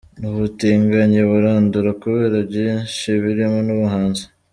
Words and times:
N’ubutinganyi 0.19 1.19
burandura 1.29 1.89
kubera 2.01 2.37
byinshi 2.49 3.05
birimo 3.23 3.57
n’ubuhanzi. 3.65 4.23